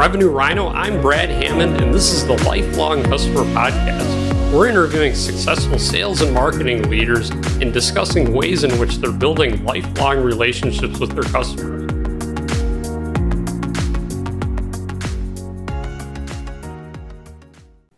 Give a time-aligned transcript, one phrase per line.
[0.00, 0.68] Revenue Rhino.
[0.68, 4.50] I'm Brad Hammond, and this is the Lifelong Customer Podcast.
[4.50, 10.22] We're interviewing successful sales and marketing leaders and discussing ways in which they're building lifelong
[10.22, 11.90] relationships with their customers.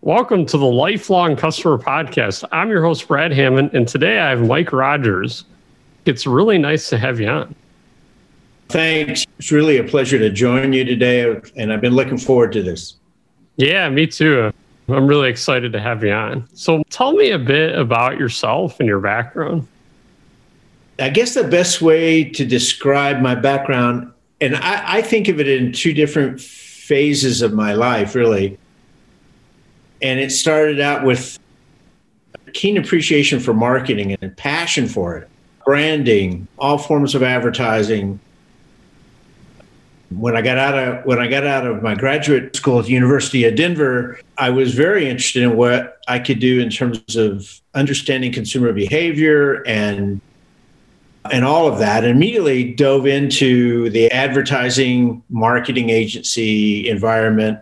[0.01, 2.43] Welcome to the Lifelong Customer Podcast.
[2.51, 5.45] I'm your host, Brad Hammond, and today I have Mike Rogers.
[6.05, 7.55] It's really nice to have you on.
[8.73, 9.27] Thanks.
[9.39, 12.97] It's really a pleasure to join you today, and I've been looking forward to this.
[13.57, 14.51] Yeah, me too.
[14.89, 16.49] I'm really excited to have you on.
[16.55, 19.69] So, tell me a bit about yourself and your background.
[20.99, 25.49] I guess the best way to describe my background, and I, I think of it
[25.49, 28.59] in two different phases of my life, really.
[30.01, 31.39] And it started out with
[32.47, 35.29] a keen appreciation for marketing and passion for it,
[35.67, 38.19] branding, all forms of advertising,
[40.19, 42.93] when I got out of when I got out of my graduate school at the
[42.93, 47.61] University of Denver, I was very interested in what I could do in terms of
[47.75, 50.21] understanding consumer behavior and
[51.31, 52.05] and all of that.
[52.05, 57.59] And immediately dove into the advertising marketing agency environment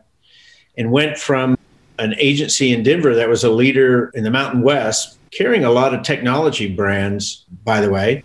[0.77, 1.59] and went from
[1.99, 5.93] an agency in Denver that was a leader in the Mountain West, carrying a lot
[5.93, 8.25] of technology brands, by the way,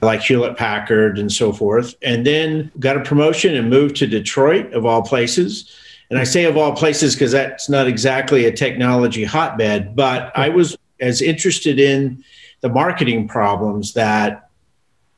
[0.00, 1.94] like Hewlett Packard and so forth.
[2.02, 5.74] And then got a promotion and moved to Detroit, of all places.
[6.10, 10.48] And I say of all places because that's not exactly a technology hotbed, but I
[10.48, 12.24] was as interested in
[12.60, 14.48] the marketing problems that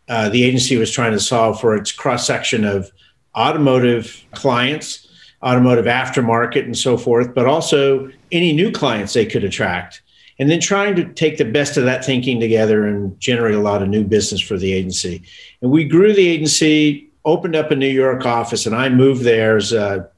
[0.09, 2.91] uh, the agency was trying to solve for its cross section of
[3.37, 5.09] automotive clients,
[5.43, 10.03] automotive aftermarket, and so forth, but also any new clients they could attract
[10.41, 13.83] and then trying to take the best of that thinking together and generate a lot
[13.83, 15.23] of new business for the agency.
[15.61, 19.59] And we grew the agency, opened up a New York office, and I moved there
[19.59, 20.09] as a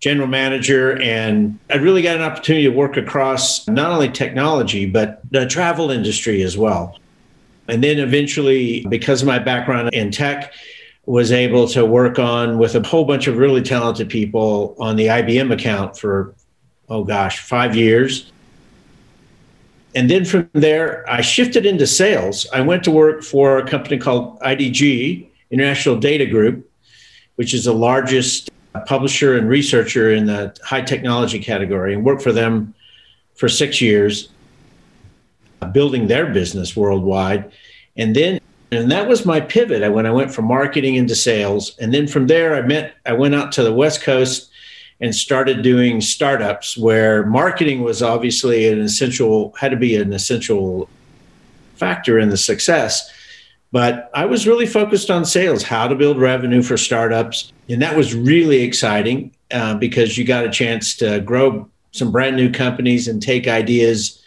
[0.00, 1.00] general manager.
[1.00, 5.92] And I really got an opportunity to work across not only technology, but the travel
[5.92, 6.98] industry as well.
[7.68, 10.54] And then eventually, because of my background in tech,
[11.06, 15.06] was able to work on with a whole bunch of really talented people on the
[15.06, 16.34] IBM account for,
[16.88, 18.32] oh gosh, five years
[19.98, 22.46] and then from there, I shifted into sales.
[22.52, 26.70] I went to work for a company called IDG, International Data Group,
[27.34, 28.48] which is the largest
[28.86, 32.74] publisher and researcher in the high technology category, and worked for them
[33.34, 34.28] for six years,
[35.72, 37.50] building their business worldwide.
[37.96, 38.38] And then,
[38.70, 41.76] and that was my pivot when I went from marketing into sales.
[41.80, 44.48] And then from there, I met, I went out to the West Coast
[45.00, 50.88] and started doing startups where marketing was obviously an essential, had to be an essential
[51.76, 53.12] factor in the success.
[53.70, 57.52] But I was really focused on sales, how to build revenue for startups.
[57.68, 62.36] And that was really exciting uh, because you got a chance to grow some brand
[62.36, 64.22] new companies and take ideas,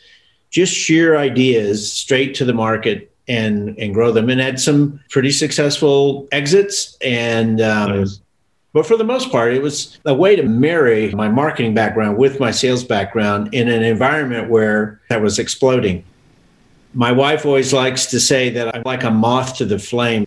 [0.52, 5.32] just sheer ideas, straight to the market and, and grow them and had some pretty
[5.32, 8.22] successful exits and um, nice
[8.74, 12.40] but for the most part, it was a way to marry my marketing background with
[12.40, 16.06] my sales background in an environment where that was exploding.
[16.94, 20.26] My wife always likes to say that I'm like a moth to the flame.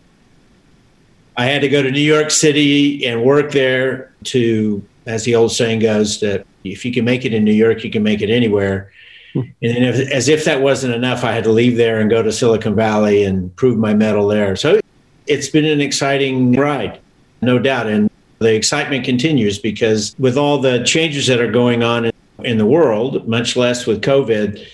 [1.37, 5.53] I had to go to New York City and work there to, as the old
[5.53, 8.31] saying goes, that if you can make it in New York, you can make it
[8.31, 8.93] anywhere.
[9.33, 9.41] Hmm.
[9.63, 12.23] And then, if, as if that wasn't enough, I had to leave there and go
[12.23, 14.55] to Silicon Valley and prove my mettle there.
[14.55, 14.81] So
[15.27, 17.01] it's been an exciting ride,
[17.43, 17.89] no doubt.
[17.89, 18.11] And
[18.45, 22.11] the excitement continues because with all the changes that are going on
[22.43, 24.67] in, the world, much less with COVID,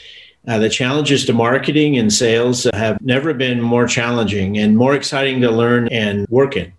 [0.49, 5.41] uh, the challenges to marketing and sales have never been more challenging and more exciting
[5.43, 6.73] to learn and work in.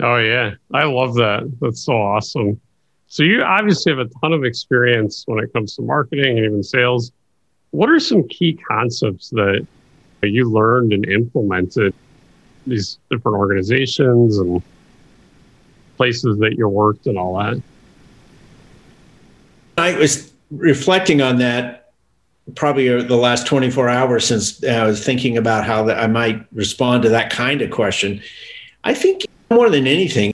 [0.00, 0.54] Oh, yeah.
[0.72, 1.50] I love that.
[1.60, 2.60] That's so awesome.
[3.08, 6.62] So, you obviously have a ton of experience when it comes to marketing and even
[6.62, 7.12] sales.
[7.70, 9.66] What are some key concepts that
[10.22, 11.94] you learned and implemented
[12.66, 14.62] these different organizations and
[15.96, 17.60] places that you worked and all that?
[19.78, 21.92] I was reflecting on that
[22.54, 26.46] probably uh, the last 24 hours since I was thinking about how that I might
[26.52, 28.22] respond to that kind of question.
[28.84, 30.32] I think more than anything,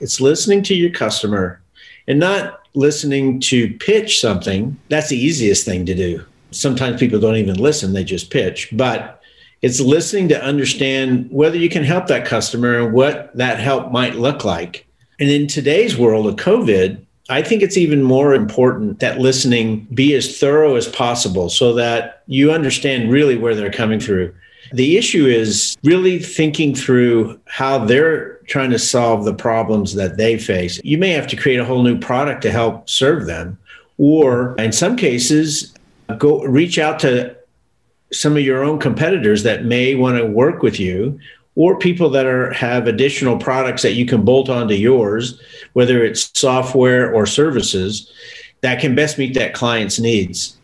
[0.00, 1.60] it's listening to your customer
[2.06, 4.76] and not listening to pitch something.
[4.88, 6.24] That's the easiest thing to do.
[6.50, 8.68] Sometimes people don't even listen, they just pitch.
[8.72, 9.20] But
[9.64, 14.14] it's listening to understand whether you can help that customer and what that help might
[14.14, 14.86] look like.
[15.18, 20.12] And in today's world of COVID, I think it's even more important that listening be
[20.12, 24.34] as thorough as possible so that you understand really where they're coming through.
[24.74, 30.36] The issue is really thinking through how they're trying to solve the problems that they
[30.36, 30.78] face.
[30.84, 33.56] You may have to create a whole new product to help serve them,
[33.96, 35.72] or in some cases,
[36.18, 37.34] go reach out to
[38.14, 41.18] some of your own competitors that may want to work with you
[41.56, 45.40] or people that are have additional products that you can bolt onto yours
[45.74, 48.12] whether it's software or services
[48.60, 50.56] that can best meet that client's needs.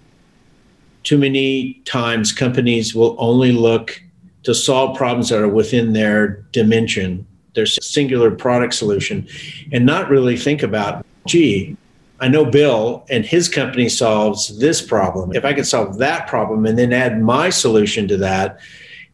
[1.02, 4.02] Too many times companies will only look
[4.44, 9.26] to solve problems that are within their dimension their singular product solution
[9.73, 11.76] and not really think about gee
[12.20, 15.34] I know Bill and his company solves this problem.
[15.34, 18.61] If I could solve that problem and then add my solution to that,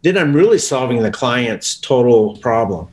[0.03, 2.88] then I'm really solving the client's total problem.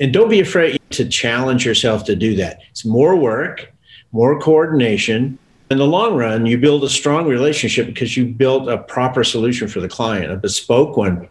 [0.00, 2.60] And don't be afraid to challenge yourself to do that.
[2.70, 3.72] It's more work,
[4.12, 5.38] more coordination.
[5.70, 9.68] In the long run, you build a strong relationship because you built a proper solution
[9.68, 11.28] for the client, a bespoke one,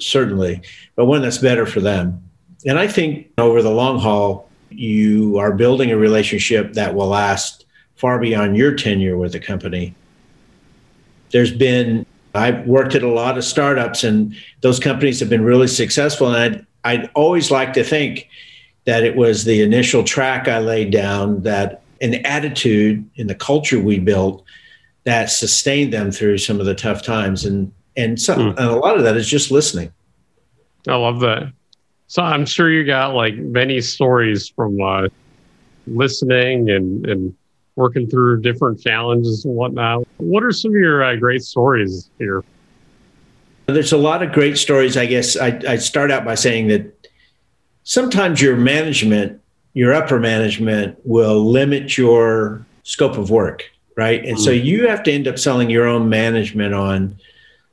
[0.00, 0.62] certainly,
[0.96, 2.28] but one that's better for them.
[2.66, 4.48] And I think over the long haul,
[4.78, 7.64] you are building a relationship that will last
[7.96, 9.94] far beyond your tenure with the company.
[11.30, 12.04] There's been,
[12.34, 16.34] I've worked at a lot of startups, and those companies have been really successful.
[16.34, 18.28] And I'd, I'd always like to think
[18.84, 23.78] that it was the initial track I laid down, that an attitude in the culture
[23.78, 24.44] we built
[25.04, 27.44] that sustained them through some of the tough times.
[27.44, 28.48] And and some mm.
[28.50, 29.92] and a lot of that is just listening.
[30.88, 31.52] I love that.
[32.12, 35.08] So I'm sure you got like many stories from uh,
[35.86, 37.34] listening and, and
[37.74, 40.06] working through different challenges and whatnot.
[40.18, 42.44] What are some of your uh, great stories here?
[43.64, 44.98] There's a lot of great stories.
[44.98, 47.08] I guess I, I start out by saying that
[47.84, 49.40] sometimes your management,
[49.72, 53.64] your upper management, will limit your scope of work,
[53.96, 54.22] right?
[54.22, 54.44] And mm.
[54.44, 57.16] so you have to end up selling your own management on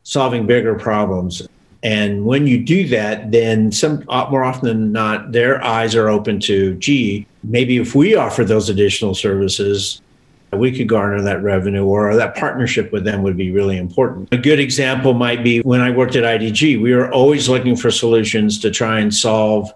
[0.03, 1.45] solving bigger problems.
[1.81, 6.09] And when you do that, then some uh, more often than not, their eyes are
[6.09, 10.01] open to, gee, maybe if we offer those additional services,
[10.51, 14.27] we could garner that revenue or that partnership with them would be really important.
[14.33, 17.91] A good example might be when I worked at IDG, we were always looking for
[17.91, 19.71] solutions to try and solve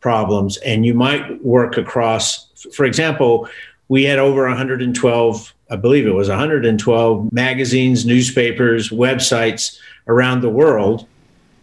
[0.00, 0.56] problems.
[0.58, 3.48] And you might work across, for example,
[3.88, 11.06] we had over 112, I believe it was 112 magazines, newspapers, websites around the world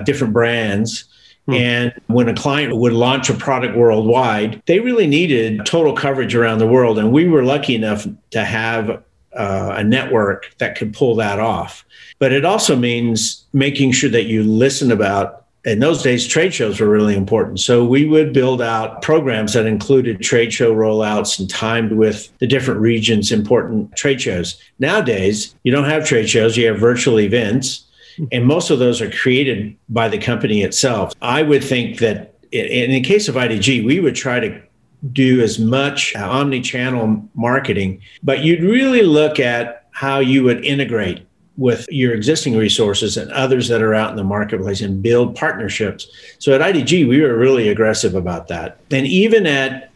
[0.04, 1.06] different brands.
[1.48, 1.54] Hmm.
[1.54, 6.60] And when a client would launch a product worldwide, they really needed total coverage around
[6.60, 7.00] the world.
[7.00, 9.02] And we were lucky enough to have
[9.38, 11.86] uh, a network that could pull that off.
[12.20, 15.46] But it also means making sure that you listen about.
[15.64, 17.60] In those days, trade shows were really important.
[17.60, 22.48] So we would build out programs that included trade show rollouts and timed with the
[22.48, 24.60] different regions' important trade shows.
[24.80, 27.87] Nowadays, you don't have trade shows, you have virtual events
[28.32, 31.14] and most of those are created by the company itself.
[31.22, 34.62] I would think that in the case of IDG, we would try to
[35.12, 41.26] do as much uh, omni-channel marketing, but you'd really look at how you would integrate
[41.58, 46.08] with your existing resources and others that are out in the marketplace and build partnerships.
[46.40, 48.80] So at IDG, we were really aggressive about that.
[48.92, 49.92] And even at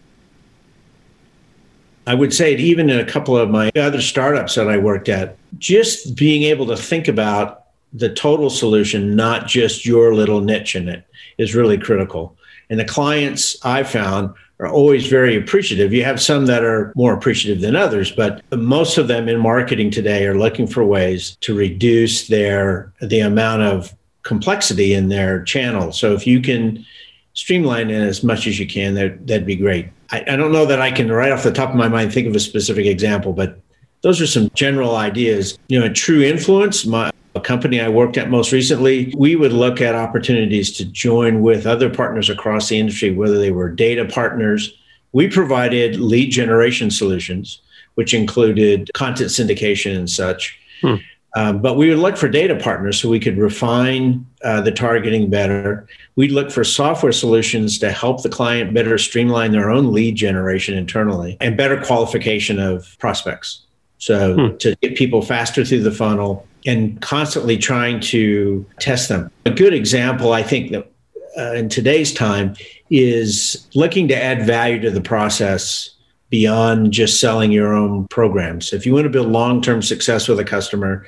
[2.07, 5.07] I would say it even in a couple of my other startups that I worked
[5.07, 7.60] at, just being able to think about
[7.93, 11.05] the total solution, not just your little niche in it,
[11.37, 12.37] is really critical.
[12.69, 15.91] And the clients I found are always very appreciative.
[15.91, 19.89] You have some that are more appreciative than others, but most of them in marketing
[19.89, 23.93] today are looking for ways to reduce their the amount of
[24.23, 25.91] complexity in their channel.
[25.91, 26.85] So if you can
[27.33, 29.87] streamline it as much as you can, that that'd be great.
[30.11, 32.27] I, I don't know that I can right off the top of my mind think
[32.27, 33.59] of a specific example, but
[34.01, 35.57] those are some general ideas.
[35.69, 36.85] You know, a true influence.
[36.85, 41.41] My a company I worked at most recently, we would look at opportunities to join
[41.41, 44.73] with other partners across the industry, whether they were data partners.
[45.11, 47.61] We provided lead generation solutions,
[47.95, 50.57] which included content syndication and such.
[50.81, 50.95] Hmm.
[51.33, 55.29] Um, but we would look for data partners so we could refine uh, the targeting
[55.29, 55.87] better.
[56.17, 60.77] We'd look for software solutions to help the client better streamline their own lead generation
[60.77, 63.61] internally and better qualification of prospects.
[63.97, 64.57] So hmm.
[64.57, 69.31] to get people faster through the funnel and constantly trying to test them.
[69.45, 70.91] A good example, I think, that
[71.37, 72.55] uh, in today's time
[72.89, 75.91] is looking to add value to the process
[76.29, 78.73] beyond just selling your own programs.
[78.73, 81.05] If you want to build long-term success with a customer,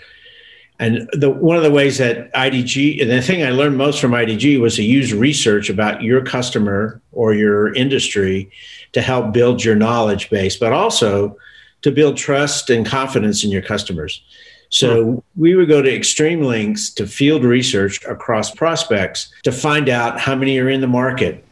[0.79, 4.11] and the, one of the ways that IDG, and the thing I learned most from
[4.11, 8.51] IDG was to use research about your customer or your industry
[8.91, 11.37] to help build your knowledge base, but also
[11.83, 14.23] to build trust and confidence in your customers.
[14.73, 20.19] So we would go to extreme lengths to field research across prospects to find out
[20.19, 21.45] how many are in the market,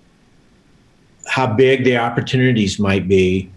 [1.27, 3.51] how big the opportunities might be,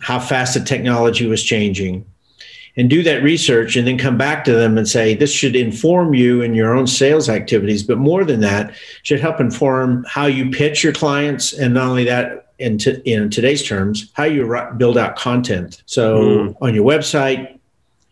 [0.00, 2.04] how fast the technology was changing,
[2.76, 6.12] and do that research and then come back to them and say, this should inform
[6.12, 7.84] you in your own sales activities.
[7.84, 11.52] But more than that, should help inform how you pitch your clients.
[11.52, 15.84] And not only that, in, t- in today's terms, how you build out content.
[15.86, 16.56] So mm.
[16.60, 17.57] on your website,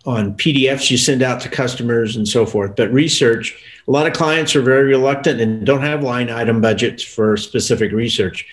[0.06, 2.76] on PDFs you send out to customers and so forth.
[2.76, 7.02] But research, a lot of clients are very reluctant and don't have line item budgets
[7.02, 8.46] for specific research.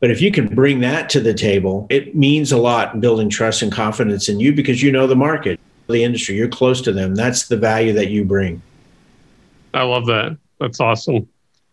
[0.00, 3.30] But if you can bring that to the table, it means a lot in building
[3.30, 6.92] trust and confidence in you because you know the market, the industry, you're close to
[6.92, 7.14] them.
[7.14, 8.60] That's the value that you bring.
[9.72, 10.36] I love that.
[10.60, 11.28] That's awesome.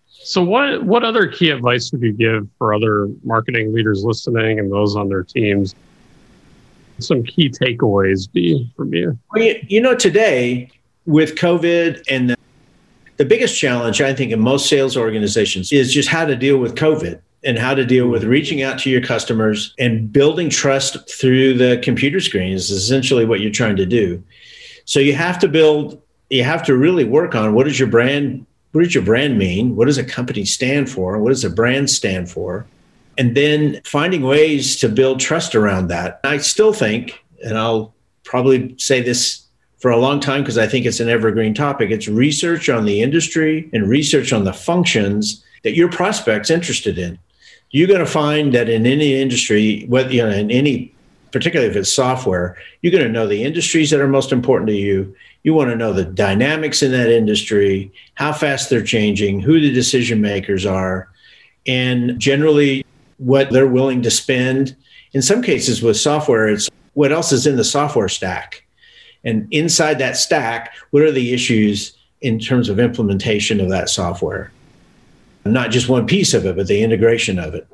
[0.08, 4.72] So what what other key advice would you give for other marketing leaders listening and
[4.72, 5.76] those on their teams?
[7.00, 9.18] Some key takeaways be from you.
[9.32, 10.70] Well, you, know, today
[11.06, 12.38] with COVID and the,
[13.18, 16.76] the biggest challenge I think in most sales organizations is just how to deal with
[16.76, 21.56] COVID and how to deal with reaching out to your customers and building trust through
[21.56, 24.24] the computer screen is essentially what you're trying to do.
[24.86, 28.46] So you have to build, you have to really work on what does your brand,
[28.72, 29.76] what does your brand mean?
[29.76, 31.20] What does a company stand for?
[31.20, 32.66] What does a brand stand for?
[33.18, 36.20] And then finding ways to build trust around that.
[36.24, 37.94] I still think, and I'll
[38.24, 39.46] probably say this
[39.78, 41.92] for a long time because I think it's an evergreen topic.
[41.92, 47.20] It's research on the industry and research on the functions that your prospect's interested in
[47.74, 50.94] you're going to find that in any industry, whether you know in any,
[51.32, 54.76] particularly if it's software, you're going to know the industries that are most important to
[54.76, 55.14] you.
[55.42, 59.74] You want to know the dynamics in that industry, how fast they're changing, who the
[59.74, 61.10] decision makers are,
[61.66, 62.86] and generally
[63.18, 64.76] what they're willing to spend.
[65.14, 68.64] In some cases, with software, it's what else is in the software stack.
[69.24, 74.52] And inside that stack, what are the issues in terms of implementation of that software?
[75.46, 77.68] not just one piece of it, but the integration of it.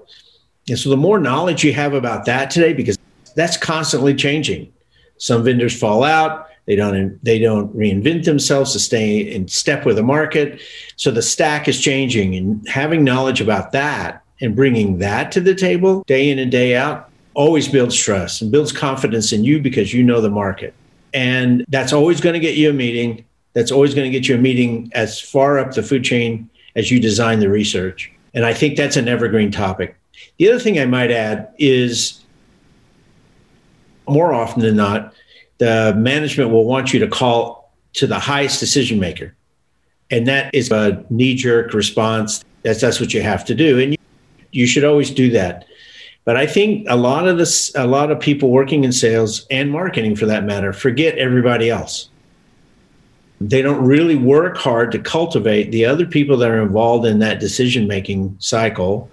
[0.68, 2.98] And so the more knowledge you have about that today, because
[3.36, 4.72] that's constantly changing.
[5.18, 6.48] Some vendors fall out.
[6.66, 10.62] They don't they don't reinvent themselves to stay in step with the market.
[10.96, 15.56] So the stack is changing, and having knowledge about that and bringing that to the
[15.56, 19.94] table day in and day out always builds trust and builds confidence in you because
[19.94, 20.74] you know the market.
[21.14, 23.26] And that's always going to get you a meeting.
[23.54, 26.92] That's always going to get you a meeting as far up the food chain as
[26.92, 28.12] you design the research.
[28.34, 29.96] And I think that's an evergreen topic.
[30.38, 32.24] The other thing I might add is
[34.08, 35.14] more often than not,
[35.58, 39.36] the management will want you to call to the highest decision maker.
[40.12, 42.44] And that is a knee jerk response.
[42.64, 43.80] That's, that's what you have to do.
[43.80, 43.99] And
[44.52, 45.66] you, should always do that.
[46.26, 49.72] But I think a lot of this, a lot of people working in sales and
[49.72, 52.10] marketing for that matter, forget everybody else.
[53.42, 57.40] They don't really work hard to cultivate the other people that are involved in that
[57.40, 59.10] decision making cycle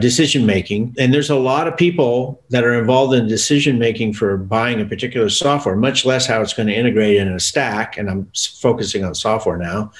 [0.00, 4.36] decision making and there's a lot of people that are involved in decision making for
[4.36, 7.96] buying a particular software much less how it's going to integrate in a stack.
[7.96, 9.92] And i'm focusing on software now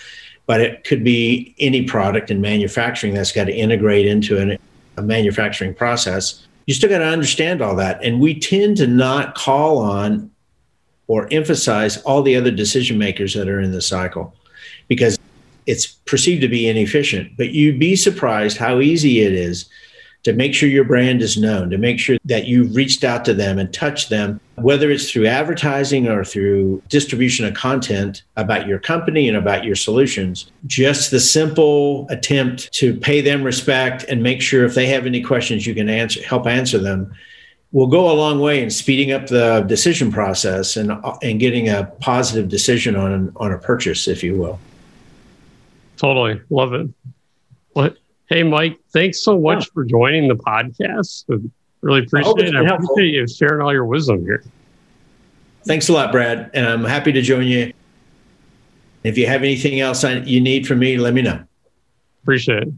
[0.47, 4.59] but it could be any product in manufacturing that's got to integrate into an,
[4.97, 9.35] a manufacturing process you still got to understand all that and we tend to not
[9.35, 10.31] call on
[11.07, 14.35] or emphasize all the other decision makers that are in the cycle
[14.89, 15.19] because
[15.67, 17.37] it's perceived to be inefficient.
[17.37, 19.69] But you'd be surprised how easy it is
[20.25, 23.35] to make sure your brand is known, to make sure that you've reached out to
[23.35, 28.79] them and touched them, whether it's through advertising or through distribution of content about your
[28.79, 30.51] company and about your solutions.
[30.67, 35.23] Just the simple attempt to pay them respect and make sure if they have any
[35.23, 37.13] questions, you can answer, help answer them
[37.75, 40.93] will go a long way in speeding up the decision process and
[41.23, 44.59] and getting a positive decision on on a purchase, if you will.
[45.97, 46.89] Totally love it.
[47.73, 47.99] What?
[48.29, 51.25] Hey, Mike, thanks so much for joining the podcast.
[51.85, 52.57] Really appreciate it.
[52.57, 54.43] I appreciate you sharing all your wisdom here.
[55.67, 57.75] Thanks a lot, Brad, and I'm happy to join you.
[59.03, 61.45] If you have anything else you need from me, let me know.
[62.23, 62.73] Appreciate it.